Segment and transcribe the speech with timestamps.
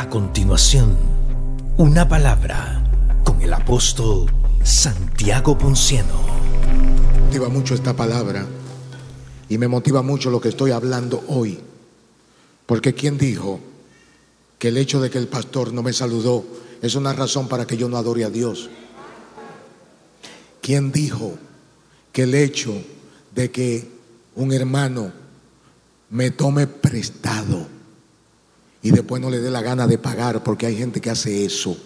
[0.00, 0.96] A continuación,
[1.76, 2.82] una palabra
[3.22, 4.32] con el apóstol
[4.64, 6.22] Santiago Ponciano.
[6.72, 8.46] Me motiva mucho esta palabra
[9.50, 11.60] y me motiva mucho lo que estoy hablando hoy.
[12.64, 13.60] Porque ¿quién dijo
[14.58, 16.46] que el hecho de que el pastor no me saludó
[16.80, 18.70] es una razón para que yo no adore a Dios?
[20.62, 21.34] ¿Quién dijo
[22.10, 22.72] que el hecho
[23.34, 23.86] de que
[24.34, 25.12] un hermano
[26.08, 27.66] me tome prestado
[28.82, 31.76] y después no le dé la gana de pagar porque hay gente que hace eso?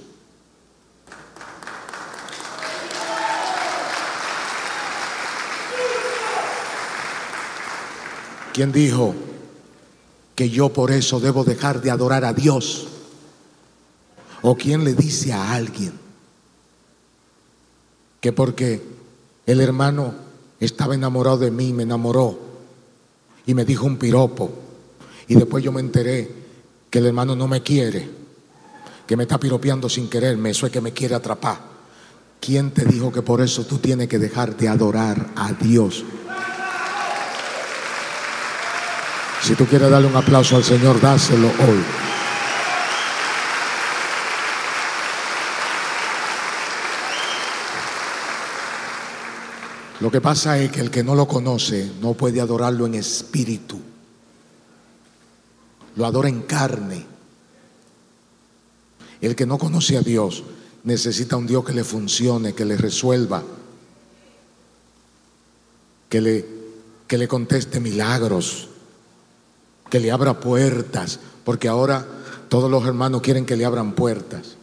[8.53, 9.15] ¿Quién dijo
[10.37, 12.87] que yo por eso debo dejar de adorar a Dios?
[14.43, 15.93] ¿O quién le dice a alguien
[18.21, 18.81] que porque
[19.47, 20.15] el hermano
[20.61, 22.39] estaba enamorado de mí, me enamoró
[23.45, 24.51] y me dijo un piropo
[25.27, 26.44] y después yo me enteré
[26.95, 28.09] que el hermano no me quiere,
[29.05, 31.59] que me está piropeando sin quererme, eso es que me quiere atrapar?
[32.39, 36.05] ¿Quién te dijo que por eso tú tienes que dejar de adorar a Dios?
[39.43, 41.83] Si tú quieres darle un aplauso al Señor, dáselo hoy.
[49.99, 53.94] Lo que pasa es que el que no lo conoce no puede adorarlo en espíritu.
[55.97, 57.07] Lo adora en carne.
[59.21, 60.45] El que no conoce a Dios
[60.85, 63.43] necesita un Dios que le funcione, que le resuelva,
[66.09, 66.47] que le,
[67.07, 68.69] que le conteste milagros,
[69.91, 72.07] que le abra puertas, porque ahora
[72.49, 74.57] todos los hermanos quieren que le abran puertas.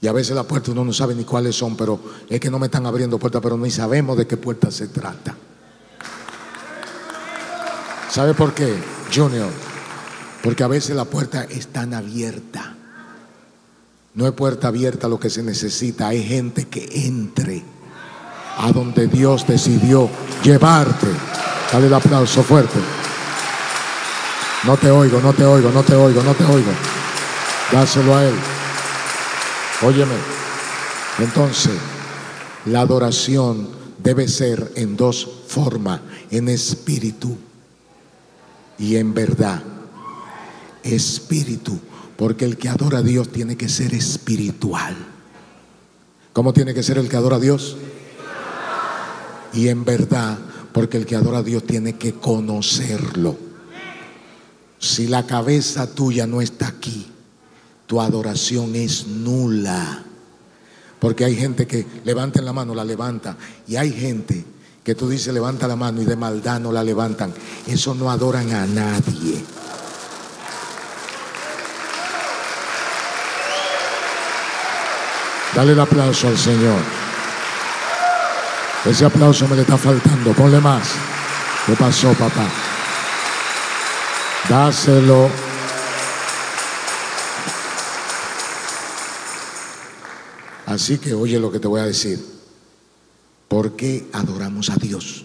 [0.00, 2.58] Y a veces las puertas uno no sabe ni cuáles son, pero es que no
[2.58, 5.34] me están abriendo puertas, pero ni sabemos de qué puertas se trata.
[8.10, 8.76] ¿Sabe por qué,
[9.12, 9.50] Junior?
[10.46, 12.66] Porque a veces las puertas están abiertas.
[14.14, 17.64] No es puerta abierta lo que se necesita, hay gente que entre
[18.56, 20.08] a donde Dios decidió
[20.44, 21.08] llevarte.
[21.72, 22.78] Dale el aplauso fuerte.
[24.62, 26.70] No te oigo, no te oigo, no te oigo, no te oigo.
[27.72, 28.34] Dáselo a Él.
[29.82, 30.14] Óyeme.
[31.18, 31.74] Entonces,
[32.66, 33.68] la adoración
[33.98, 37.36] debe ser en dos formas, en espíritu
[38.78, 39.60] y en verdad.
[40.86, 41.78] Espíritu,
[42.16, 44.96] porque el que adora a Dios tiene que ser espiritual.
[46.32, 47.76] ¿Cómo tiene que ser el que adora a Dios?
[49.52, 50.38] Y en verdad,
[50.72, 53.36] porque el que adora a Dios tiene que conocerlo.
[54.78, 57.06] Si la cabeza tuya no está aquí,
[57.86, 60.04] tu adoración es nula.
[61.00, 63.36] Porque hay gente que levanta la mano, la levanta.
[63.66, 64.44] Y hay gente
[64.84, 67.32] que tú dices levanta la mano y de maldad no la levantan.
[67.66, 69.42] Eso no adoran a nadie.
[75.56, 76.82] Dale el aplauso al Señor.
[78.84, 80.34] Ese aplauso me le está faltando.
[80.34, 80.86] Ponle más.
[81.64, 82.46] ¿Qué pasó, papá?
[84.50, 85.30] Dáselo.
[90.66, 92.22] Así que oye lo que te voy a decir.
[93.48, 95.24] ¿Por qué adoramos a Dios?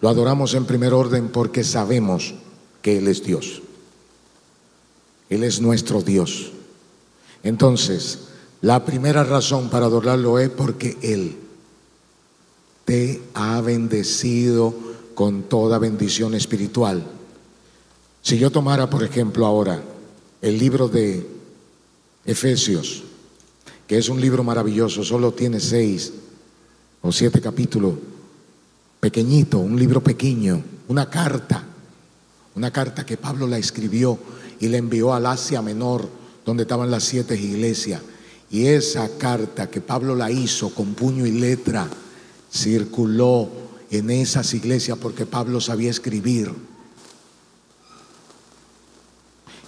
[0.00, 2.34] Lo adoramos en primer orden porque sabemos
[2.82, 3.62] que Él es Dios.
[5.28, 6.52] Él es nuestro Dios.
[7.42, 8.28] Entonces,
[8.64, 11.36] la primera razón para adorarlo es porque Él
[12.86, 14.74] te ha bendecido
[15.14, 17.04] con toda bendición espiritual.
[18.22, 19.82] Si yo tomara, por ejemplo, ahora
[20.40, 21.26] el libro de
[22.24, 23.02] Efesios,
[23.86, 26.14] que es un libro maravilloso, solo tiene seis
[27.02, 27.92] o siete capítulos,
[28.98, 31.64] pequeñito, un libro pequeño, una carta,
[32.54, 34.18] una carta que Pablo la escribió
[34.58, 36.08] y la envió al Asia Menor,
[36.46, 38.00] donde estaban las siete iglesias.
[38.54, 41.88] Y esa carta que Pablo la hizo con puño y letra,
[42.52, 43.50] circuló
[43.90, 46.52] en esas iglesias porque Pablo sabía escribir.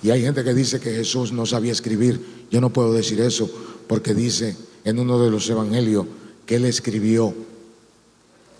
[0.05, 2.47] Y hay gente que dice que Jesús no sabía escribir.
[2.49, 3.51] Yo no puedo decir eso
[3.89, 6.07] porque dice en uno de los evangelios
[6.47, 7.35] que él escribió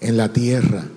[0.01, 0.89] en la tierra.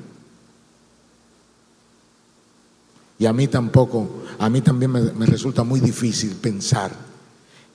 [3.19, 7.08] Y a mí tampoco, a mí también me, resulta muy difícil pensar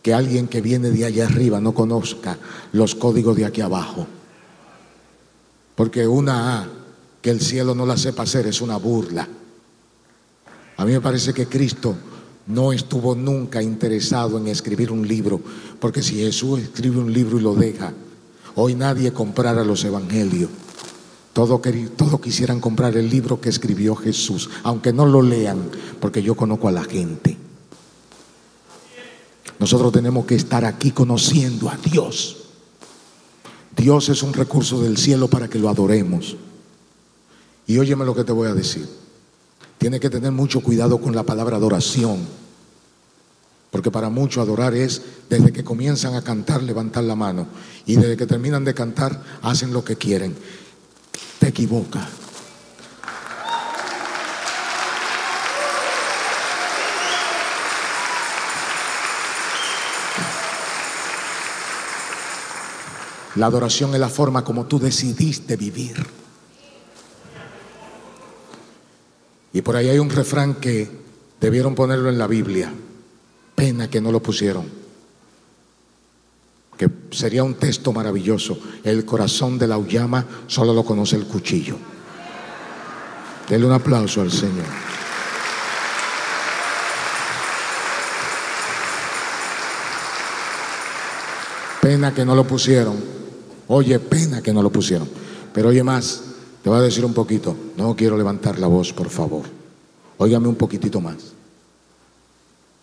[0.05, 2.37] que alguien que viene de allá arriba no conozca
[2.73, 4.06] los códigos de aquí abajo.
[5.75, 6.69] Porque una A
[7.23, 9.27] que el cielo no la sepa hacer es una burla.
[10.77, 11.97] A mí me parece que Cristo
[12.49, 15.41] no estuvo nunca interesado en escribir un libro,
[15.81, 17.95] porque si Jesús escribe un libro y lo deja,
[18.56, 20.51] hoy nadie comprara los evangelios.
[21.33, 21.62] Todos
[21.97, 26.69] todo quisieran comprar el libro que escribió Jesús, aunque no lo lean, porque yo conozco
[26.69, 27.39] a la gente.
[29.59, 32.37] Nosotros tenemos que estar aquí conociendo a Dios.
[33.77, 36.37] Dios es un recurso del cielo para que lo adoremos.
[37.67, 38.89] Y óyeme lo que te voy a decir.
[39.79, 42.19] Tienes que tener mucho cuidado con la palabra adoración.
[43.71, 47.47] Porque para muchos adorar es desde que comienzan a cantar, levantar la mano.
[47.87, 50.37] Y desde que terminan de cantar, hacen lo que quieren.
[51.41, 52.09] Te equivoca.
[63.37, 66.05] La adoración es la forma como tú decidiste vivir.
[69.53, 70.89] Y por ahí hay un refrán que
[71.41, 72.73] debieron ponerlo en la Biblia.
[73.55, 74.69] Pena que no lo pusieron.
[76.77, 78.59] Que sería un texto maravilloso.
[78.83, 81.77] El corazón de la uyama solo lo conoce el cuchillo.
[83.49, 84.65] Denle un aplauso al Señor.
[91.81, 93.24] Pena que no lo pusieron.
[93.69, 95.09] Oye, pena que no lo pusieron.
[95.53, 96.23] Pero oye más,
[96.63, 97.57] te voy a decir un poquito.
[97.77, 99.45] No quiero levantar la voz, por favor.
[100.19, 101.17] Óigame un poquitito más.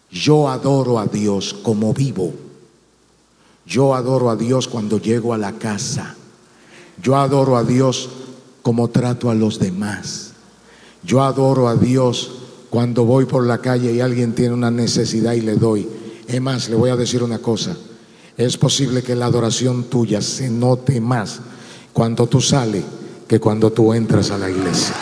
[0.10, 2.34] Yo adoro a Dios como vivo.
[3.66, 6.16] Yo adoro a Dios cuando llego a la casa.
[7.02, 8.10] Yo adoro a Dios
[8.62, 10.34] como trato a los demás.
[11.04, 12.32] Yo adoro a Dios
[12.70, 15.88] cuando voy por la calle y alguien tiene una necesidad y le doy.
[16.28, 17.76] Es más, le voy a decir una cosa
[18.46, 21.40] es posible que la adoración tuya se note más
[21.94, 22.84] cuando tú sales
[23.28, 24.96] que cuando tú entras a la iglesia.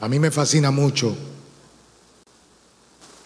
[0.00, 1.16] A mí me fascina mucho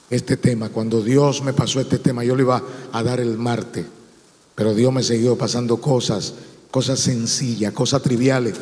[0.09, 0.71] este tema.
[0.71, 3.85] Cuando Dios me pasó este tema, yo le iba a dar el martes,
[4.55, 6.33] pero Dios me siguió pasando cosas,
[6.71, 8.55] cosas sencillas, cosas triviales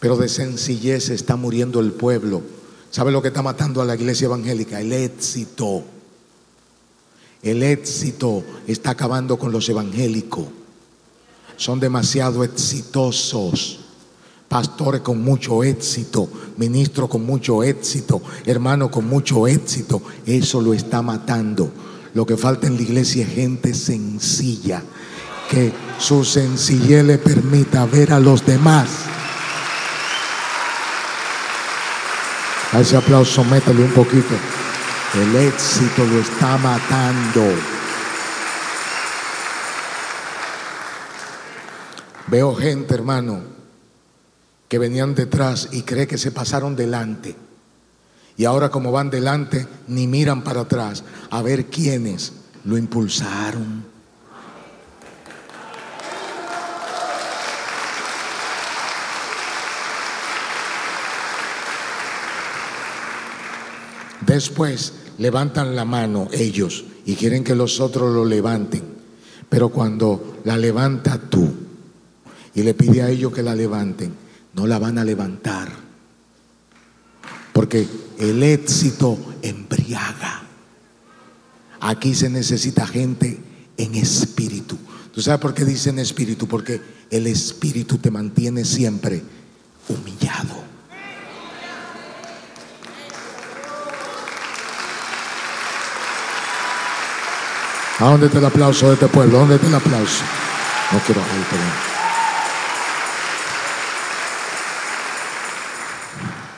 [0.00, 2.42] pero de sencillez está muriendo el pueblo.
[2.90, 4.80] ¿Sabe lo que está matando a la iglesia evangélica?
[4.80, 5.82] El éxito.
[7.42, 10.46] El éxito está acabando con los evangélicos.
[11.56, 13.80] Son demasiado exitosos.
[14.48, 20.00] Pastores con mucho éxito, ministros con mucho éxito, hermanos con mucho éxito.
[20.24, 21.68] Eso lo está matando.
[22.14, 24.82] Lo que falta en la iglesia es gente sencilla.
[25.50, 29.15] Que su sencillez le permita ver a los demás
[32.72, 34.34] A ese aplauso métele un poquito.
[35.14, 37.42] El éxito lo está matando.
[42.26, 43.40] Veo gente, hermano,
[44.68, 47.36] que venían detrás y cree que se pasaron delante.
[48.36, 52.32] Y ahora como van delante, ni miran para atrás a ver quiénes
[52.64, 53.95] lo impulsaron.
[64.36, 68.82] Después levantan la mano ellos y quieren que los otros lo levanten.
[69.48, 71.50] Pero cuando la levanta tú
[72.54, 74.12] y le pide a ellos que la levanten,
[74.52, 75.70] no la van a levantar.
[77.54, 77.88] Porque
[78.18, 80.42] el éxito embriaga.
[81.80, 83.40] Aquí se necesita gente
[83.78, 84.76] en espíritu.
[85.14, 86.46] ¿Tú sabes por qué dicen espíritu?
[86.46, 86.78] Porque
[87.08, 89.22] el espíritu te mantiene siempre
[89.88, 90.75] humillado.
[97.98, 99.38] ¿A dónde está el aplauso de este pueblo?
[99.38, 100.22] ¿Dónde está el aplauso?
[100.92, 101.22] No quiero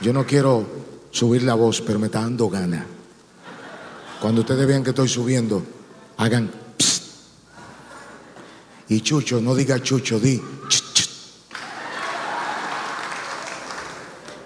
[0.02, 0.66] Yo no quiero
[1.12, 2.84] subir la voz, pero me está dando gana.
[4.20, 5.62] Cuando ustedes vean que estoy subiendo,
[6.16, 7.04] hagan psst.
[8.88, 11.08] Y Chucho, no diga Chucho, di ch,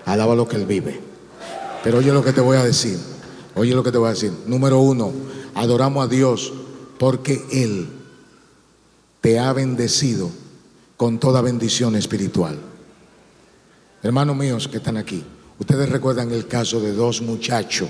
[0.04, 1.00] Alaba lo que él vive.
[1.82, 2.98] Pero oye lo que te voy a decir.
[3.54, 4.32] Oye lo que te voy a decir.
[4.46, 5.10] Número uno,
[5.54, 6.52] adoramos a Dios
[7.02, 7.88] porque Él
[9.20, 10.30] te ha bendecido
[10.96, 12.56] con toda bendición espiritual.
[14.04, 15.24] Hermanos míos que están aquí,
[15.58, 17.88] ustedes recuerdan el caso de dos muchachos.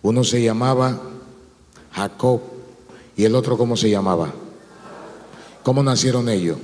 [0.00, 0.98] Uno se llamaba
[1.92, 2.40] Jacob
[3.18, 4.32] y el otro cómo se llamaba.
[5.62, 6.56] ¿Cómo nacieron ellos?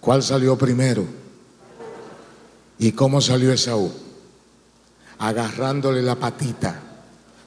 [0.00, 1.04] ¿Cuál salió primero?
[2.78, 3.92] ¿Y cómo salió Esaú?
[5.18, 6.80] Agarrándole la patita.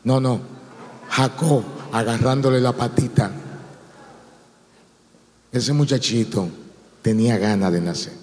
[0.03, 0.50] No, no,
[1.11, 3.31] Jacob agarrándole la patita.
[5.51, 6.47] Ese muchachito
[7.01, 8.13] tenía ganas de nacer.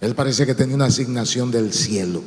[0.00, 2.22] Él parece que tenía una asignación del cielo.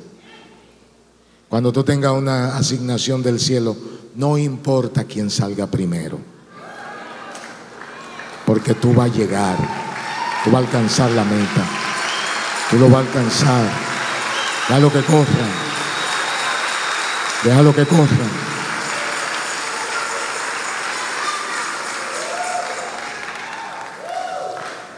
[1.49, 3.75] Cuando tú tengas una asignación del cielo,
[4.15, 6.19] no importa quién salga primero.
[8.45, 9.57] Porque tú vas a llegar.
[10.43, 11.67] Tú vas a alcanzar la meta.
[12.69, 13.69] Tú lo vas a alcanzar.
[14.69, 15.51] Déjalo que corran.
[17.43, 18.43] Déjalo que corran.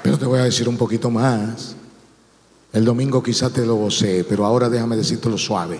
[0.05, 1.75] Pero te voy a decir un poquito más.
[2.73, 5.79] El domingo quizás te lo gocé, pero ahora déjame decirte lo suave.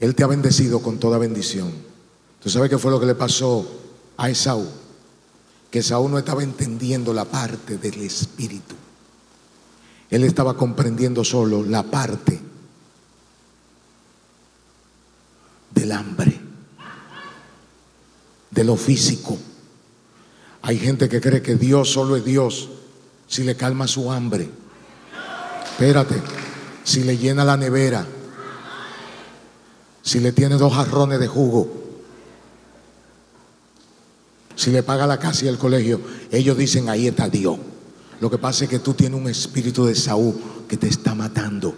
[0.00, 1.70] Él te ha bendecido con toda bendición.
[2.42, 3.64] ¿Tú sabes qué fue lo que le pasó
[4.16, 4.66] a Esaú?
[5.70, 8.74] Que Esaú no estaba entendiendo la parte del espíritu.
[10.10, 12.40] Él estaba comprendiendo solo la parte
[15.72, 16.40] del hambre,
[18.50, 19.38] de lo físico.
[20.66, 22.68] Hay gente que cree que Dios solo es Dios
[23.28, 24.50] si le calma su hambre.
[25.64, 26.20] Espérate,
[26.82, 28.04] si le llena la nevera,
[30.02, 31.72] si le tiene dos jarrones de jugo,
[34.56, 36.00] si le paga la casa y el colegio,
[36.32, 37.58] ellos dicen ahí está Dios.
[38.20, 40.34] Lo que pasa es que tú tienes un espíritu de Saúl
[40.66, 41.76] que te está matando.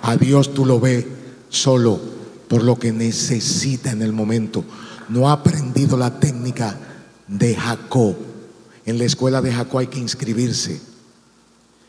[0.00, 1.04] A Dios tú lo ves
[1.50, 2.00] solo
[2.48, 4.64] por lo que necesita en el momento.
[5.10, 6.74] No ha aprendido la técnica
[7.28, 8.16] de Jacob
[8.88, 10.80] en la escuela de Jacob hay que inscribirse.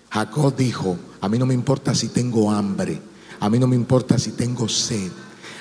[0.10, 3.00] Jacob dijo, a mí no me importa si tengo hambre,
[3.39, 5.10] a mí no me importa si tengo sed,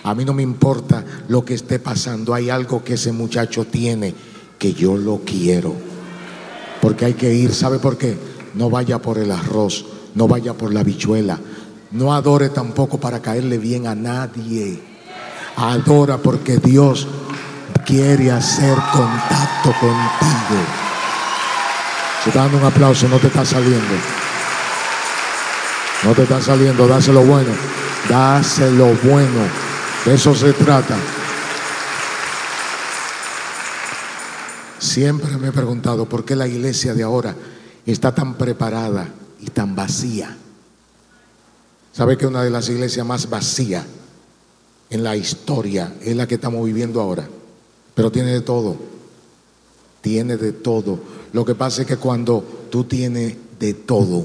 [0.02, 4.16] a mí no me importa lo que esté pasando, hay algo que ese muchacho tiene
[4.58, 5.76] que yo lo quiero.
[6.82, 8.18] Porque hay que ir, ¿sabe por qué?
[8.54, 11.38] No vaya por el arroz, no vaya por la bichuela,
[11.92, 14.80] no adore tampoco para caerle bien a nadie.
[15.54, 17.06] Adora porque Dios
[17.88, 20.60] quiere hacer contacto contigo.
[22.22, 23.94] Si estás dando un aplauso, no te está saliendo.
[26.04, 27.50] No te está saliendo, dáselo bueno.
[28.06, 29.40] Dáselo bueno.
[30.04, 30.96] De eso se trata.
[34.78, 37.34] Siempre me he preguntado por qué la iglesia de ahora
[37.86, 39.08] está tan preparada
[39.40, 40.36] y tan vacía.
[41.94, 43.86] ¿Sabe que una de las iglesias más vacías
[44.90, 47.26] en la historia es la que estamos viviendo ahora?
[47.98, 48.76] Pero tiene de todo.
[50.00, 51.00] Tiene de todo.
[51.32, 54.24] Lo que pasa es que cuando tú tienes de todo,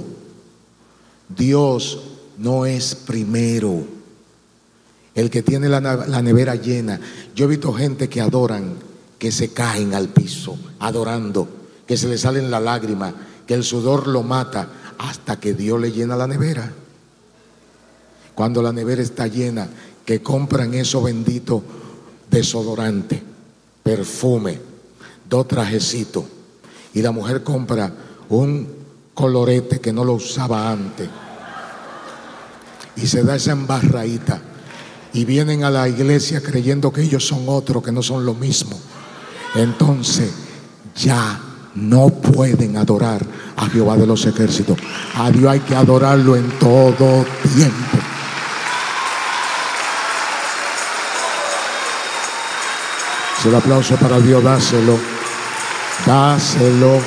[1.35, 1.99] Dios
[2.37, 3.83] no es primero.
[5.15, 5.81] El que tiene la,
[6.21, 6.99] nevera llena.
[7.33, 8.75] Yo he visto gente que adoran,
[9.17, 11.47] que se caen al piso, adorando,
[11.87, 13.15] que se le salen la lágrima,
[13.47, 16.71] que el sudor lo mata, hasta que Dios le llena la nevera.
[18.35, 19.67] Cuando la nevera está llena,
[20.05, 21.63] que compran eso bendito
[22.29, 23.32] desodorante,
[23.83, 24.59] perfume,
[25.29, 26.23] dos trajecitos
[26.93, 27.93] y la mujer compra
[28.29, 28.67] un
[29.13, 31.09] colorete que no lo usaba antes
[32.95, 34.41] y se da esa embarradita
[35.13, 38.79] y vienen a la iglesia creyendo que ellos son otros, que no son lo mismo.
[39.55, 40.31] Entonces
[40.95, 41.39] ya
[41.75, 43.23] no pueden adorar
[43.55, 44.77] a Jehová de los ejércitos.
[45.15, 47.25] A Dios hay que adorarlo en todo
[47.55, 48.12] tiempo.
[53.45, 54.97] El aplauso para Dios, dáselo.
[56.05, 56.97] Dáselo.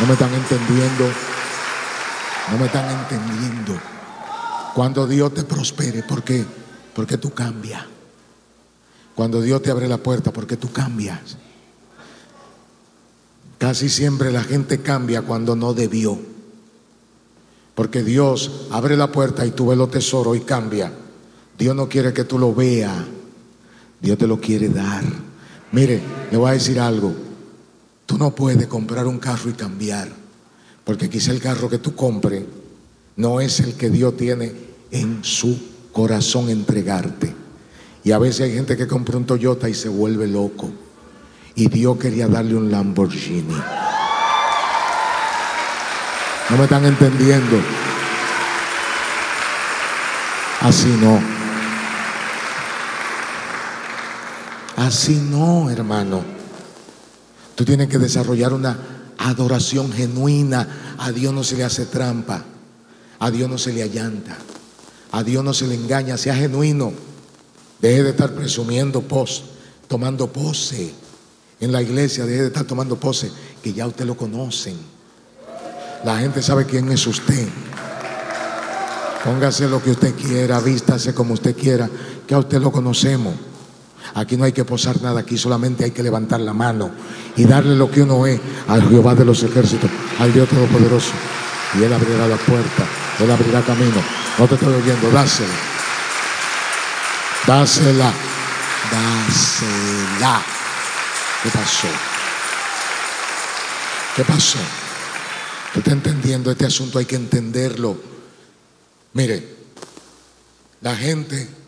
[0.00, 1.04] No me están entendiendo.
[2.50, 3.78] No me están entendiendo.
[4.74, 6.42] Cuando Dios te prospere, ¿por qué?
[6.94, 7.84] Porque tú cambias.
[9.14, 11.36] Cuando Dios te abre la puerta, porque tú cambias.
[13.58, 16.18] Casi siempre la gente cambia cuando no debió.
[17.74, 20.90] Porque Dios abre la puerta y tú ves los tesoros y cambia.
[21.58, 23.19] Dios no quiere que tú lo veas.
[24.00, 25.04] Dios te lo quiere dar.
[25.72, 27.14] Mire, le voy a decir algo.
[28.06, 30.08] Tú no puedes comprar un carro y cambiar.
[30.84, 32.44] Porque quizá el carro que tú compres
[33.16, 34.52] no es el que Dios tiene
[34.90, 35.58] en su
[35.92, 37.34] corazón entregarte.
[38.02, 40.70] Y a veces hay gente que compra un Toyota y se vuelve loco.
[41.54, 43.54] Y Dios quería darle un Lamborghini.
[46.48, 47.58] No me están entendiendo.
[50.60, 51.39] Así no.
[54.80, 56.22] Así no, hermano.
[57.54, 58.78] Tú tienes que desarrollar una
[59.18, 60.96] adoración genuina.
[60.96, 62.42] A Dios no se le hace trampa.
[63.18, 64.38] A Dios no se le allanta.
[65.12, 66.16] A Dios no se le engaña.
[66.16, 66.94] Sea genuino.
[67.78, 69.44] Deje de estar presumiendo pos,
[69.86, 70.94] tomando pose
[71.60, 72.24] en la iglesia.
[72.24, 73.30] Deje de estar tomando pose,
[73.62, 74.78] que ya usted lo conocen.
[76.06, 77.48] La gente sabe quién es usted.
[79.26, 81.90] Póngase lo que usted quiera, vístase como usted quiera,
[82.26, 83.49] que a usted lo conocemos.
[84.14, 86.90] Aquí no hay que posar nada, aquí solamente hay que levantar la mano
[87.36, 91.12] y darle lo que uno es al Jehová de los ejércitos, al Dios Todopoderoso.
[91.78, 92.84] Y Él abrirá la puerta,
[93.20, 94.02] Él abrirá camino.
[94.38, 95.54] No te estoy oyendo, dásela.
[97.46, 98.12] Dásela,
[98.90, 100.42] dásela.
[101.42, 101.88] ¿Qué pasó?
[104.16, 104.58] ¿Qué pasó?
[105.72, 106.50] ¿Tú estás entendiendo?
[106.50, 107.96] Este asunto hay que entenderlo.
[109.12, 109.56] Mire,
[110.80, 111.59] la gente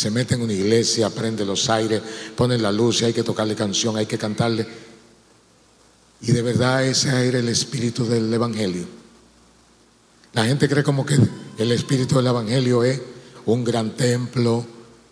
[0.00, 2.00] se mete en una iglesia, prende los aires,
[2.34, 4.66] pone la luz y hay que tocarle canción, hay que cantarle.
[6.22, 8.86] Y de verdad ese era el espíritu del Evangelio.
[10.32, 11.18] La gente cree como que
[11.58, 12.98] el espíritu del Evangelio es
[13.44, 14.64] un gran templo,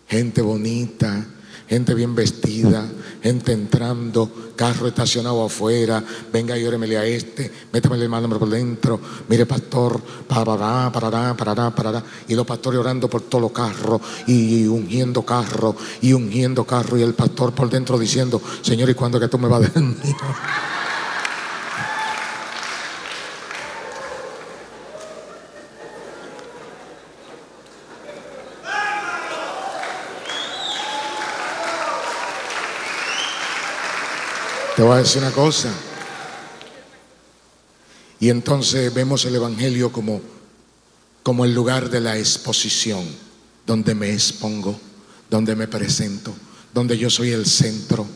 [0.07, 1.23] gente bonita,
[1.69, 2.83] gente bien vestida,
[3.21, 8.99] gente entrando, carro estacionado afuera, venga y óremele a este, métame el mano por dentro,
[9.27, 14.65] mire pastor, parará, parará, parará, parará, y los pastores orando por todos los carros, y
[14.65, 19.27] ungiendo carro, y ungiendo carro, y el pastor por dentro diciendo, Señor, ¿y cuándo que
[19.27, 20.78] tú me vas a dar
[34.79, 35.69] Te voy a decir una cosa.
[38.17, 40.21] Y entonces vemos el Evangelio como,
[41.21, 43.03] como el lugar de la exposición,
[43.67, 44.79] donde me expongo,
[45.29, 46.33] donde me presento,
[46.73, 48.07] donde yo soy el centro,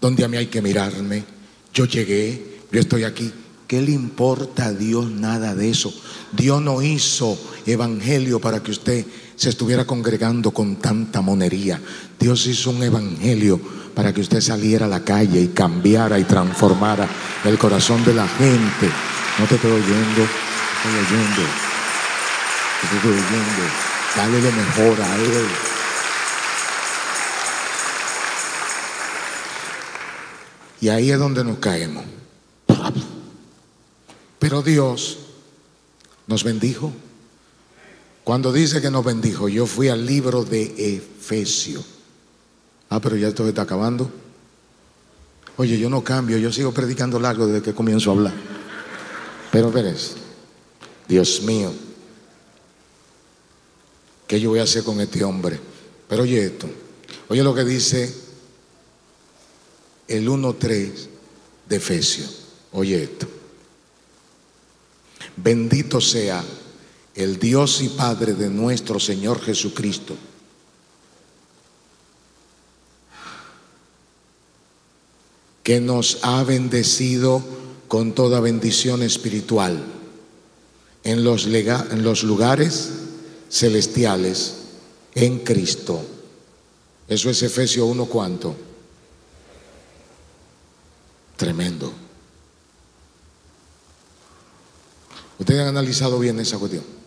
[0.00, 1.24] donde a mí hay que mirarme.
[1.72, 3.32] Yo llegué, yo estoy aquí.
[3.68, 5.94] ¿Qué le importa a Dios nada de eso?
[6.32, 9.06] Dios no hizo evangelio para que usted
[9.38, 11.80] se estuviera congregando con tanta monería.
[12.18, 13.60] Dios hizo un evangelio
[13.94, 17.08] para que usted saliera a la calle y cambiara y transformara
[17.44, 18.90] el corazón de la gente.
[19.38, 21.42] No te estoy oyendo, estoy oyendo,
[22.80, 23.62] te estoy oyendo.
[24.16, 25.46] Dale lo mejor a Él.
[30.80, 32.04] Y ahí es donde nos caemos.
[34.40, 35.18] Pero Dios
[36.26, 36.92] nos bendijo.
[38.28, 41.82] Cuando dice que nos bendijo, yo fui al libro de Efesios.
[42.90, 44.10] Ah, pero ya esto está acabando.
[45.56, 48.34] Oye, yo no cambio, yo sigo predicando largo desde que comienzo a hablar.
[49.50, 50.16] Pero veres,
[51.08, 51.72] Dios mío,
[54.26, 55.58] ¿qué yo voy a hacer con este hombre?
[56.06, 56.68] Pero oye esto,
[57.28, 58.14] oye lo que dice
[60.06, 60.92] el 1.3
[61.66, 62.42] de Efesios.
[62.72, 63.26] Oye esto.
[65.34, 66.44] Bendito sea
[67.18, 70.14] el Dios y Padre de nuestro Señor Jesucristo
[75.64, 77.42] que nos ha bendecido
[77.88, 79.84] con toda bendición espiritual
[81.02, 82.90] en los, lugares
[83.50, 84.54] celestiales
[85.16, 86.00] en Cristo.
[87.08, 88.54] Eso es Efesios 1 cuánto.
[91.36, 91.92] Tremendo.
[95.38, 96.97] Ustedes han analizado bien esa cuestión.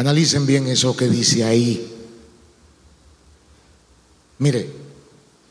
[0.00, 1.86] Analicen bien eso que dice ahí.
[4.38, 4.66] Mire,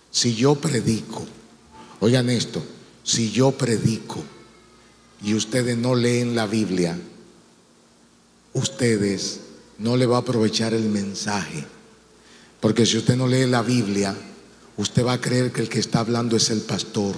[0.10, 1.24] si yo predico,
[2.00, 2.66] oigan esto,
[3.04, 4.24] si yo predico
[5.22, 6.98] y ustedes no leen la Biblia,
[8.54, 9.42] ustedes
[9.78, 11.64] no le va a aprovechar el mensaje.
[12.60, 14.16] Porque si usted no lee la Biblia,
[14.78, 17.14] usted va a creer que el que está hablando es el pastor.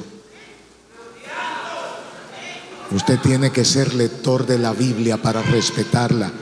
[2.94, 6.34] Usted tiene que ser lector de la Biblia para respetarla.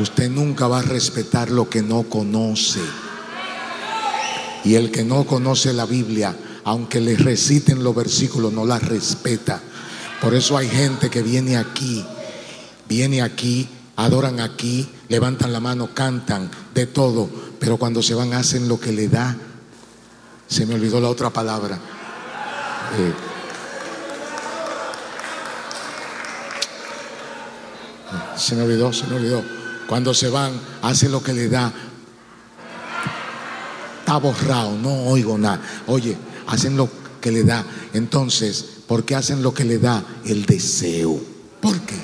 [0.00, 2.80] Usted nunca va a respetar lo que no conoce.
[4.64, 9.60] Y el que no conoce la Biblia, aunque le reciten los versículos, no la respeta.
[10.20, 12.04] Por eso hay gente que viene aquí,
[12.88, 18.68] viene aquí, adoran aquí, levantan la mano, cantan, de todo, pero cuando se van hacen
[18.68, 19.36] lo que le da.
[20.46, 21.78] Se me olvidó la otra palabra.
[22.98, 23.12] Eh,
[28.36, 29.65] se me olvidó, se me olvidó.
[29.88, 31.72] Cuando se van, hacen lo que le da,
[34.00, 35.60] está borrado, no oigo nada.
[35.86, 36.88] Oye, hacen lo
[37.20, 37.64] que le da.
[37.92, 40.04] Entonces, ¿por qué hacen lo que le da?
[40.24, 41.20] El deseo.
[41.60, 41.96] ¿Por qué?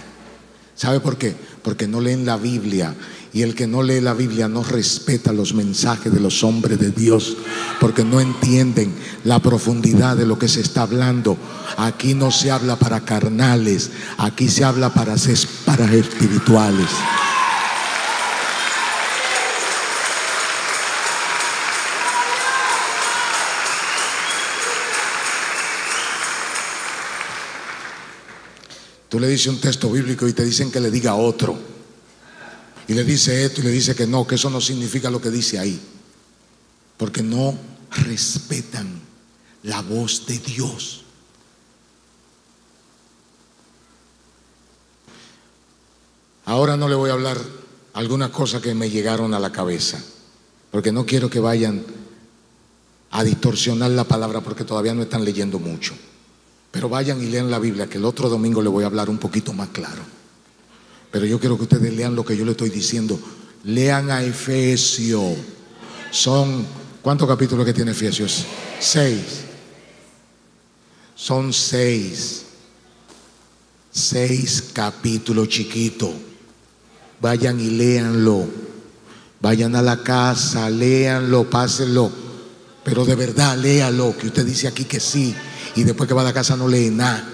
[0.74, 1.34] ¿Sabe por qué?
[1.62, 2.94] Porque no leen la Biblia.
[3.32, 6.90] Y el que no lee la Biblia no respeta los mensajes de los hombres de
[6.90, 7.36] Dios,
[7.80, 8.92] porque no entienden
[9.24, 11.36] la profundidad de lo que se está hablando.
[11.78, 15.14] Aquí no se habla para carnales, aquí se habla para,
[15.64, 16.88] para espirituales.
[29.12, 31.54] Tú le dices un texto bíblico y te dicen que le diga otro.
[32.88, 35.30] Y le dice esto y le dice que no, que eso no significa lo que
[35.30, 35.78] dice ahí.
[36.96, 37.54] Porque no
[37.90, 38.88] respetan
[39.64, 41.04] la voz de Dios.
[46.46, 47.38] Ahora no le voy a hablar
[47.92, 50.02] algunas cosas que me llegaron a la cabeza,
[50.70, 51.84] porque no quiero que vayan
[53.10, 55.92] a distorsionar la palabra porque todavía no están leyendo mucho.
[56.72, 59.18] Pero vayan y lean la Biblia, que el otro domingo le voy a hablar un
[59.18, 60.02] poquito más claro.
[61.10, 63.20] Pero yo quiero que ustedes lean lo que yo le estoy diciendo.
[63.64, 65.22] Lean a Efesio.
[66.10, 66.66] Son,
[67.02, 68.46] ¿cuántos capítulos que tiene Efesios?
[68.80, 69.42] Seis.
[71.14, 72.46] Son seis.
[73.90, 76.10] Seis capítulos chiquitos.
[77.20, 78.48] Vayan y léanlo.
[79.42, 82.10] Vayan a la casa, léanlo, pásenlo.
[82.82, 85.34] Pero de verdad, léalo, que usted dice aquí que sí.
[85.74, 87.24] Y después que va a la casa no lee nada.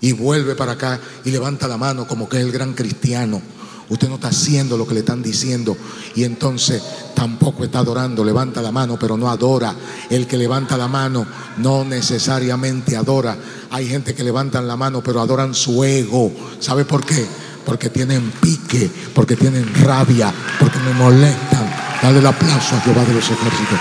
[0.00, 3.40] Y vuelve para acá y levanta la mano como que es el gran cristiano.
[3.88, 5.76] Usted no está haciendo lo que le están diciendo
[6.16, 6.82] y entonces
[7.14, 8.24] tampoco está adorando.
[8.24, 9.74] Levanta la mano, pero no adora.
[10.10, 11.24] El que levanta la mano
[11.58, 13.36] no necesariamente adora.
[13.70, 16.32] Hay gente que levantan la mano, pero adoran su ego.
[16.58, 17.24] ¿Sabe por qué?
[17.64, 21.72] Porque tienen pique, porque tienen rabia, porque me molestan.
[22.02, 23.78] Dale el aplauso a Jehová de los ejércitos.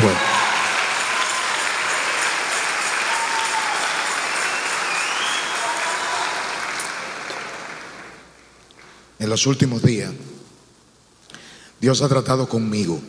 [0.00, 0.43] Fue.
[9.24, 10.12] En los últimos días,
[11.80, 13.00] Dios ha tratado conmigo.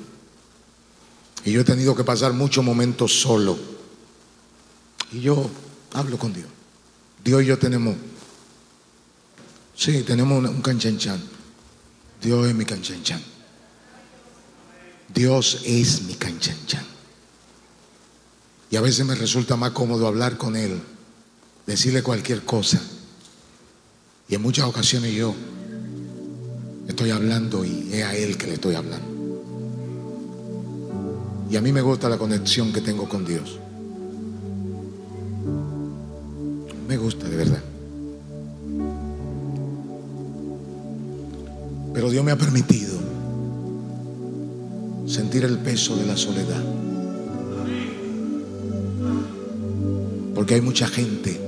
[1.43, 3.59] Y yo he tenido que pasar muchos momentos solo.
[5.11, 5.49] Y yo
[5.91, 6.47] hablo con Dios.
[7.21, 7.97] Dios y yo tenemos,
[9.75, 11.21] sí, tenemos un, canchanchan.
[12.21, 13.21] Dios es mi canchanchan.
[15.13, 16.85] Dios es mi canchanchan.
[18.71, 20.81] Y a veces me resulta más cómodo hablar con Él,
[21.67, 22.81] decirle cualquier cosa.
[24.29, 25.35] Y en muchas ocasiones yo
[26.87, 29.15] estoy hablando y es a Él que le estoy hablando.
[31.49, 33.59] Y a mí me gusta la conexión que tengo con Dios.
[36.87, 37.63] Me gusta, de verdad.
[41.93, 42.99] Pero Dios me ha permitido
[45.07, 46.63] sentir el peso de la soledad.
[50.33, 51.39] Porque hay mucha gente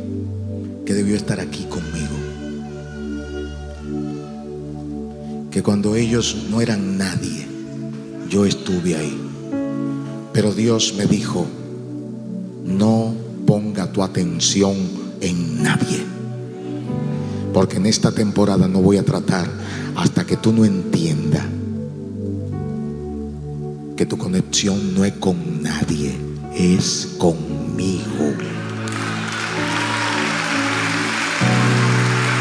[0.86, 2.27] que debió estar aquí conmigo.
[5.58, 7.48] Que cuando ellos no eran nadie,
[8.30, 9.20] yo estuve ahí.
[10.32, 11.48] Pero Dios me dijo,
[12.63, 13.12] no
[13.48, 14.76] ponga tu atención
[15.20, 16.06] en nadie.
[17.56, 19.50] Porque en esta temporada no voy a tratar
[19.96, 21.46] hasta que tú no entiendas
[23.96, 26.15] que tu conexión no es con nadie,
[26.54, 28.32] es conmigo.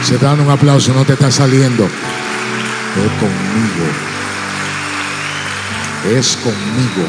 [0.03, 1.89] Se dan un aplauso, no te está saliendo.
[2.97, 3.87] Es conmigo.
[6.19, 7.07] Es conmigo.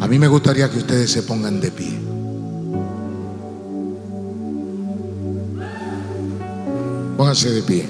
[0.00, 1.98] A mí me gustaría que ustedes se pongan de pie.
[7.16, 7.88] Pónganse de pie.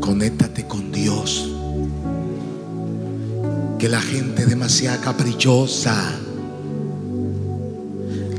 [0.00, 1.50] Conéctate con Dios.
[3.78, 6.23] Que la gente demasiado caprichosa.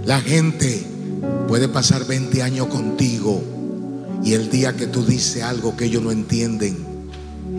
[0.06, 0.86] La gente
[1.48, 3.42] puede pasar 20 años contigo
[4.24, 6.78] y el día que tú dices algo que ellos no entienden,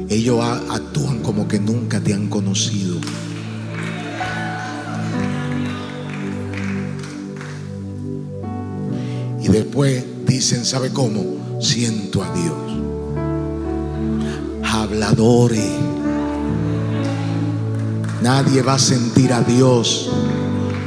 [0.08, 3.00] ellos actúan como que nunca te han conocido.
[9.42, 11.24] Y después dicen, ¿sabe cómo?
[11.60, 12.56] Siento a Dios.
[14.62, 15.72] Habladores.
[18.22, 20.10] Nadie va a sentir a Dios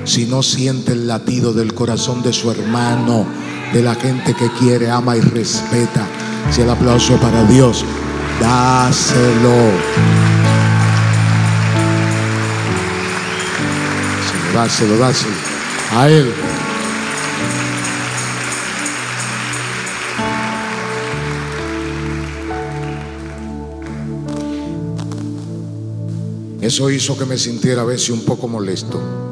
[0.09, 3.27] si no siente el latido del corazón de su hermano,
[3.71, 6.07] de la gente que quiere, ama y respeta.
[6.49, 7.85] Si el aplauso para Dios,
[8.41, 9.53] dáselo.
[14.25, 15.35] Sí, Dáselo, dáselo.
[15.95, 16.33] A Él.
[26.61, 29.28] Eso hizo que me sintiera a veces un poco molesto.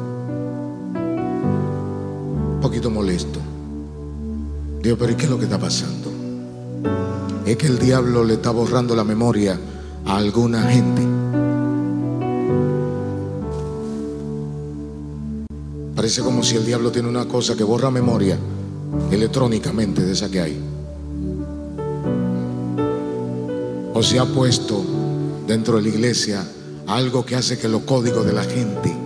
[4.88, 6.10] Digo, pero ¿y qué es lo que está pasando?
[7.44, 9.60] Es que el diablo le está borrando la memoria
[10.06, 11.02] a alguna gente.
[15.94, 18.38] Parece como si el diablo tiene una cosa que borra memoria
[19.10, 20.58] electrónicamente de esa que hay.
[23.92, 24.82] O se ha puesto
[25.46, 26.48] dentro de la iglesia
[26.86, 28.96] algo que hace que los códigos de la gente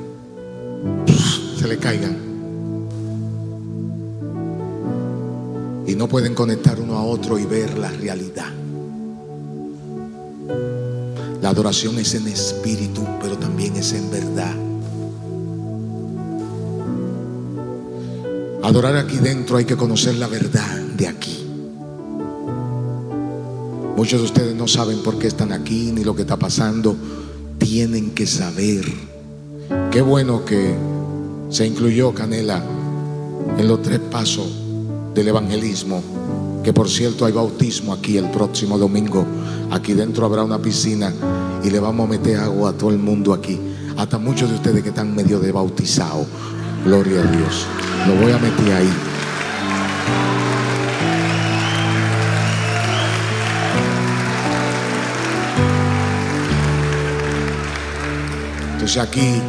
[1.58, 2.31] se le caigan.
[5.86, 8.52] Y no pueden conectar uno a otro y ver la realidad.
[11.40, 14.54] La adoración es en espíritu, pero también es en verdad.
[18.62, 21.44] Adorar aquí dentro hay que conocer la verdad de aquí.
[23.96, 26.96] Muchos de ustedes no saben por qué están aquí ni lo que está pasando.
[27.58, 28.84] Tienen que saber.
[29.90, 30.76] Qué bueno que
[31.50, 32.64] se incluyó Canela
[33.58, 34.61] en los tres pasos
[35.14, 36.02] del evangelismo.
[36.62, 39.26] Que por cierto hay bautismo aquí el próximo domingo.
[39.70, 41.12] Aquí dentro habrá una piscina
[41.64, 43.58] y le vamos a meter agua a todo el mundo aquí.
[43.96, 46.24] Hasta muchos de ustedes que están medio de bautizado.
[46.84, 47.66] Gloria a Dios.
[48.06, 48.92] Lo voy a meter ahí.
[58.72, 59.40] Entonces aquí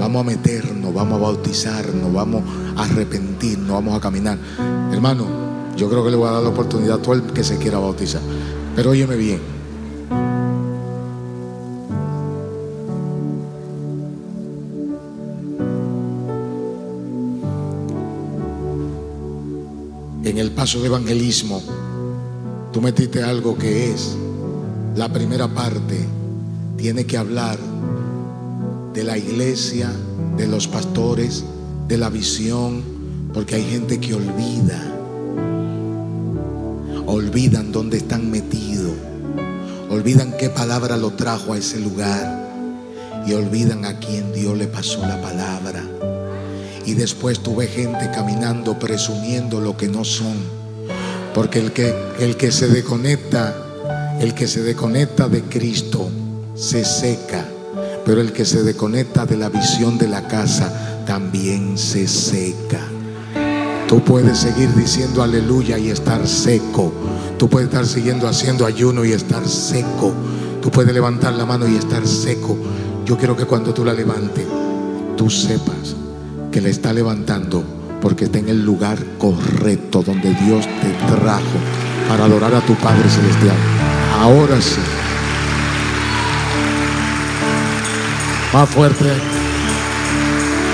[0.00, 2.42] vamos a meternos, vamos a bautizarnos, vamos
[2.74, 4.38] a arrepentirnos, vamos a caminar.
[4.98, 5.26] Hermano,
[5.76, 7.78] yo creo que le voy a dar la oportunidad a todo el que se quiera
[7.78, 8.20] bautizar.
[8.74, 9.40] Pero óyeme bien.
[20.24, 21.62] En el paso de evangelismo,
[22.72, 24.16] tú metiste algo que es
[24.96, 26.04] la primera parte.
[26.76, 27.56] Tiene que hablar
[28.94, 29.92] de la iglesia,
[30.36, 31.44] de los pastores,
[31.86, 32.98] de la visión,
[33.32, 34.87] porque hay gente que olvida,
[37.28, 38.94] olvidan dónde están metidos,
[39.90, 42.48] olvidan qué palabra lo trajo a ese lugar
[43.26, 45.84] y olvidan a quién Dios le pasó la palabra.
[46.86, 50.38] Y después tuve gente caminando presumiendo lo que no son.
[51.34, 53.54] Porque el que, el que se desconecta,
[54.20, 56.08] el que se desconecta de Cristo,
[56.54, 57.44] se seca.
[58.06, 62.88] Pero el que se desconecta de la visión de la casa, también se seca.
[63.88, 66.92] Tú puedes seguir diciendo aleluya y estar seco.
[67.38, 70.12] Tú puedes estar siguiendo haciendo ayuno y estar seco.
[70.60, 72.54] Tú puedes levantar la mano y estar seco.
[73.06, 74.46] Yo quiero que cuando tú la levantes,
[75.16, 75.96] tú sepas
[76.52, 77.64] que le está levantando
[78.02, 81.58] porque está en el lugar correcto donde Dios te trajo
[82.10, 83.56] para adorar a tu Padre Celestial.
[84.20, 84.80] Ahora sí.
[88.52, 89.06] Más fuerte.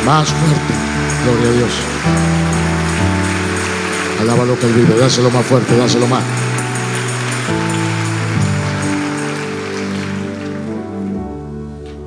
[0.05, 0.75] Más fuerte.
[1.25, 2.44] Gloria a Dios.
[4.21, 4.99] Alaba lo que él vive.
[4.99, 5.77] Dáselo más fuerte.
[5.77, 6.23] Dáselo más.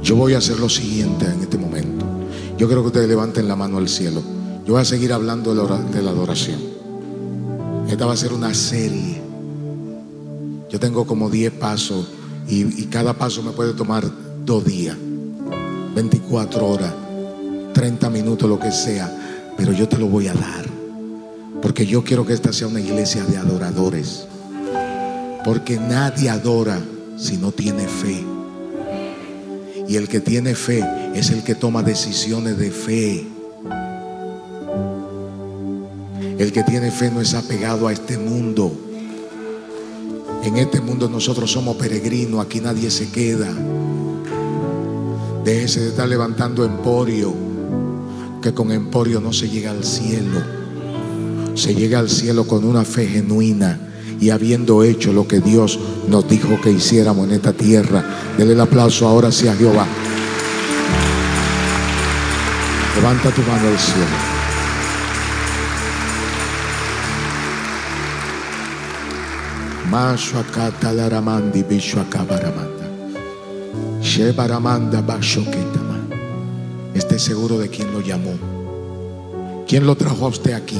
[0.07, 2.05] Yo voy a hacer lo siguiente en este momento.
[2.57, 4.21] Yo quiero que ustedes levanten la mano al cielo.
[4.65, 6.61] Yo voy a seguir hablando de la adoración.
[7.89, 9.21] Esta va a ser una serie.
[10.69, 12.07] Yo tengo como 10 pasos
[12.47, 14.05] y, y cada paso me puede tomar
[14.45, 14.95] dos días,
[15.93, 16.93] 24 horas,
[17.73, 19.53] 30 minutos, lo que sea.
[19.57, 20.76] Pero yo te lo voy a dar.
[21.61, 24.27] Porque yo quiero que esta sea una iglesia de adoradores.
[25.43, 26.79] Porque nadie adora
[27.17, 28.23] si no tiene fe.
[29.87, 30.83] Y el que tiene fe
[31.15, 33.27] es el que toma decisiones de fe.
[36.37, 38.71] El que tiene fe no es apegado a este mundo.
[40.43, 43.47] En este mundo nosotros somos peregrinos, aquí nadie se queda.
[45.43, 47.33] Déjese de estar levantando emporio,
[48.41, 50.56] que con emporio no se llega al cielo.
[51.57, 53.79] Se llega al cielo con una fe genuina
[54.21, 58.05] y habiendo hecho lo que Dios nos dijo que hiciéramos en esta tierra.
[58.37, 59.87] Dele el aplauso ahora sí a Jehová.
[62.95, 64.05] Levanta tu mano al cielo.
[76.93, 78.35] Esté seguro de quién lo llamó.
[79.67, 80.77] ¿Quién lo trajo a usted aquí?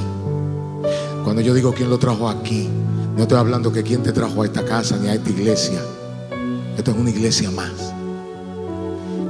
[1.28, 2.70] Cuando yo digo quién lo trajo aquí,
[3.18, 5.82] no estoy hablando que quién te trajo a esta casa ni a esta iglesia.
[6.78, 7.74] Esto es una iglesia más.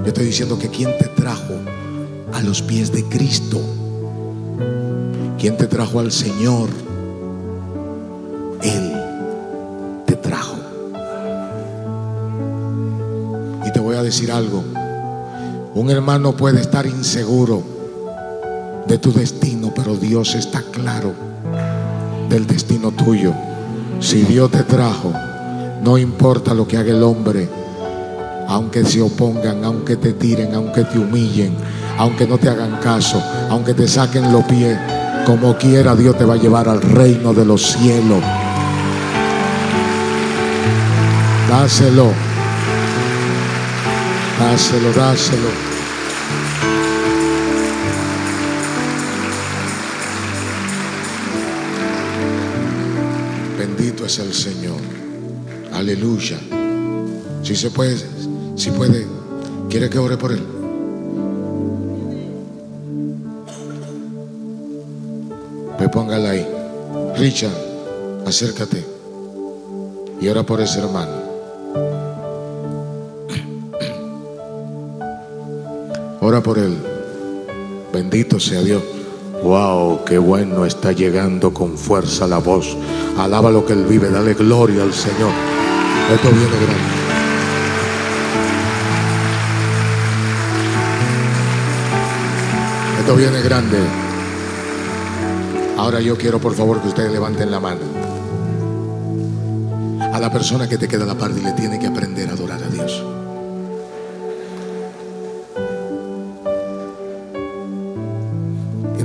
[0.03, 1.55] Yo estoy diciendo que quién te trajo
[2.33, 3.59] a los pies de Cristo.
[5.39, 6.69] ¿Quién te trajo al Señor?
[8.61, 8.93] Él
[10.05, 10.55] te trajo.
[13.65, 14.63] Y te voy a decir algo.
[15.73, 17.63] Un hermano puede estar inseguro
[18.87, 21.25] de tu destino, pero Dios está claro
[22.29, 23.33] del destino tuyo.
[23.99, 25.13] Si Dios te trajo,
[25.83, 27.49] no importa lo que haga el hombre,
[28.47, 31.55] aunque se opongan, aunque te tiren, aunque te humillen,
[31.97, 34.77] aunque no te hagan caso, aunque te saquen los pies,
[35.25, 38.23] como quiera Dios te va a llevar al reino de los cielos.
[41.49, 42.11] Dáselo.
[44.39, 45.66] Dáselo, dáselo.
[54.07, 54.79] Es el Señor.
[55.73, 56.39] Aleluya.
[57.43, 57.97] Si se puede,
[58.55, 59.05] si puede,
[59.69, 60.41] ¿quiere que ore por él?
[65.77, 66.47] Pues póngala ahí.
[67.17, 67.51] Richard,
[68.25, 68.85] acércate.
[70.21, 71.11] Y ora por ese hermano.
[76.21, 76.77] Ora por él.
[77.91, 78.96] Bendito sea Dios.
[79.47, 82.75] Wow, qué bueno está llegando con fuerza la voz.
[83.17, 85.31] Alaba lo que él vive, dale gloria al Señor.
[86.13, 86.97] Esto viene grande.
[92.99, 93.77] Esto viene grande.
[95.77, 97.79] Ahora yo quiero por favor que ustedes levanten la mano.
[100.11, 102.33] A la persona que te queda a la parte y le tiene que aprender a
[102.33, 103.16] adorar a Dios.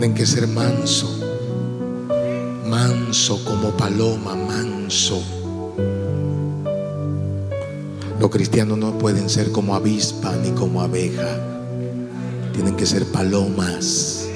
[0.03, 1.09] Tienen que ser manso.
[2.69, 5.23] Manso como paloma, manso.
[8.19, 11.39] Los cristianos no pueden ser como avispa ni como abeja.
[12.53, 14.27] Tienen que ser palomas,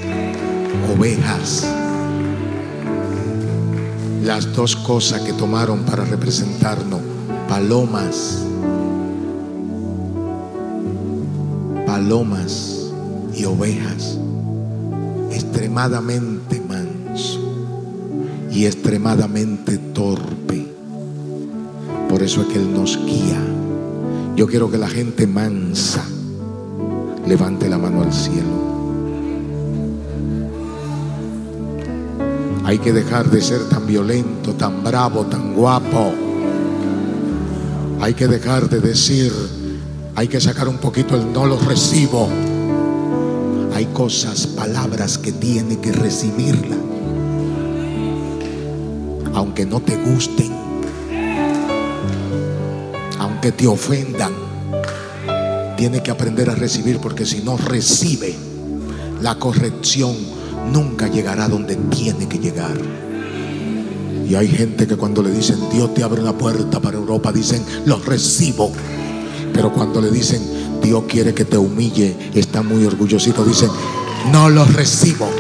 [0.97, 1.67] ovejas.
[4.23, 7.01] Las dos cosas que tomaron para representarnos,
[7.49, 8.45] palomas,
[11.85, 12.93] palomas
[13.35, 14.21] y ovejas,
[15.57, 17.41] extremadamente manso
[18.53, 20.67] y extremadamente torpe.
[22.11, 23.41] Por eso es que Él nos guía.
[24.37, 26.05] Yo quiero que la gente mansa
[27.27, 28.67] levante la mano al cielo.
[32.65, 36.13] Hay que dejar de ser tan violento, tan bravo, tan guapo.
[38.03, 39.33] Hay que dejar de decir,
[40.17, 42.29] hay que sacar un poquito el no lo recibo.
[43.77, 46.77] Hay cosas, palabras que tiene que recibirla.
[49.35, 50.51] Aunque no te gusten.
[53.19, 54.33] Aunque te ofendan.
[55.77, 58.35] Tiene que aprender a recibir porque si no recibe
[59.21, 60.17] la corrección
[60.73, 62.79] nunca llegará donde tiene que llegar.
[64.27, 67.63] Y hay gente que cuando le dicen Dios te abre una puerta para Europa, dicen
[67.85, 68.73] lo recibo.
[69.57, 70.43] Pero cuando le dicen
[70.83, 73.71] Dios quiere que te humille, está muy orgullosito, dicen
[74.31, 75.31] no lo recibo.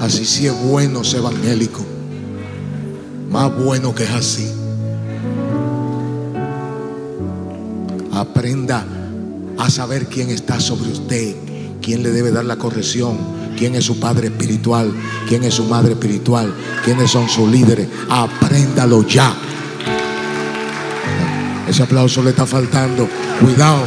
[0.00, 1.84] Así sí es bueno ser evangélico.
[3.30, 4.50] Más bueno que es así.
[8.12, 8.84] Aprenda
[9.58, 11.36] a saber quién está sobre usted,
[11.80, 13.16] quién le debe dar la corrección,
[13.56, 14.92] quién es su padre espiritual,
[15.28, 16.52] quién es su madre espiritual,
[16.84, 17.86] quiénes son sus líderes.
[18.08, 19.45] Apréndalo ya.
[21.68, 23.08] Ese aplauso le está faltando.
[23.40, 23.82] Cuidado.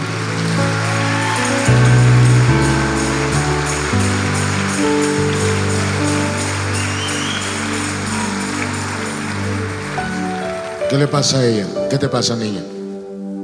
[10.89, 11.67] ¿Qué le pasa a ella?
[11.89, 12.63] ¿Qué te pasa, niña?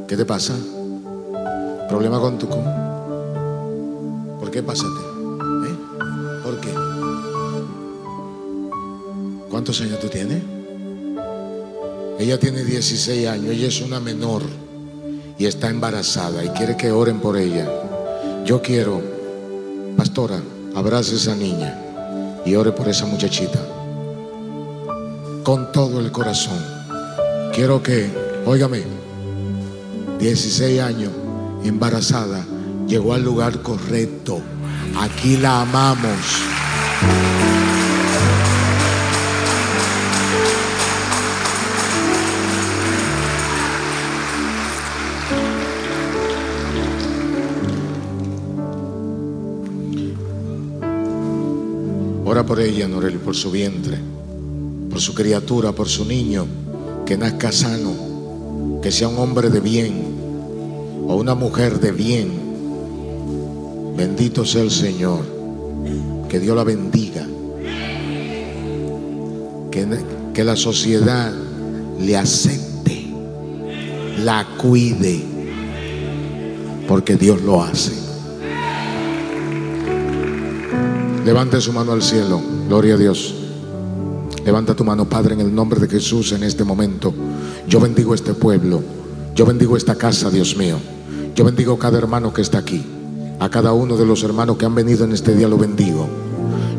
[0.08, 0.54] ¿Qué te pasa?
[1.88, 2.50] ¿Problema con tu
[4.40, 5.00] ¿Por qué pásate?
[5.68, 5.76] ¿Eh?
[6.44, 6.74] ¿Por qué?
[9.50, 10.15] ¿Cuántos años tú tienes?
[12.26, 14.42] Ella tiene 16 años, ella es una menor
[15.38, 17.70] y está embarazada y quiere que oren por ella.
[18.44, 19.00] Yo quiero,
[19.96, 20.42] pastora,
[20.74, 21.80] abrace a esa niña
[22.44, 23.60] y ore por esa muchachita.
[25.44, 26.58] Con todo el corazón.
[27.54, 28.10] Quiero que,
[28.48, 28.82] óigame,
[30.18, 31.12] 16 años,
[31.64, 32.44] embarazada,
[32.88, 34.42] llegó al lugar correcto.
[35.00, 36.18] Aquí la amamos.
[52.28, 54.00] Ora por ella, Noreli, por su vientre,
[54.90, 56.48] por su criatura, por su niño,
[57.06, 59.94] que nazca sano, que sea un hombre de bien,
[61.08, 62.32] o una mujer de bien,
[63.96, 65.24] bendito sea el Señor,
[66.28, 67.28] que Dios la bendiga,
[69.70, 69.88] que,
[70.34, 71.32] que la sociedad
[72.00, 73.06] le acepte,
[74.24, 75.22] la cuide,
[76.88, 78.05] porque Dios lo hace.
[81.26, 83.34] Levante su mano al cielo, gloria a Dios.
[84.46, 87.12] Levanta tu mano, Padre, en el nombre de Jesús en este momento.
[87.68, 88.84] Yo bendigo este pueblo,
[89.34, 90.78] yo bendigo esta casa, Dios mío.
[91.34, 92.86] Yo bendigo a cada hermano que está aquí.
[93.40, 96.08] A cada uno de los hermanos que han venido en este día lo bendigo.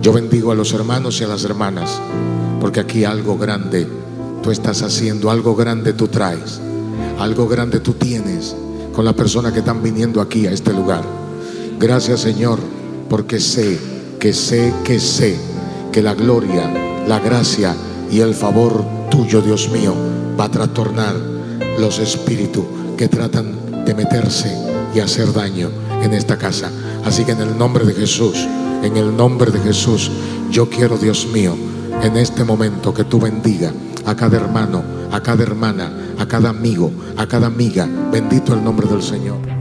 [0.01, 2.01] Yo bendigo a los hermanos y a las hermanas.
[2.61, 3.89] Porque aquí algo grande
[4.45, 5.29] tú estás haciendo.
[5.29, 6.61] Algo grande tú traes.
[7.19, 8.55] Algo grande tú tienes
[8.95, 11.03] con la persona que están viniendo aquí a este lugar.
[11.81, 12.61] Gracias Señor.
[13.11, 15.37] Porque sé, que sé, que sé
[15.93, 16.71] que la gloria,
[17.07, 17.75] la gracia
[18.11, 19.95] y el favor tuyo, Dios mío,
[20.39, 21.15] va a trastornar
[21.79, 22.65] los espíritus
[22.97, 24.55] que tratan de meterse
[24.95, 25.71] y hacer daño
[26.03, 26.71] en esta casa.
[27.05, 28.47] Así que en el nombre de Jesús,
[28.83, 30.11] en el nombre de Jesús,
[30.51, 31.55] yo quiero, Dios mío,
[32.03, 33.73] en este momento que tú bendiga
[34.05, 37.89] a cada hermano, a cada hermana, a cada amigo, a cada amiga.
[38.13, 39.56] Bendito el nombre del Señor.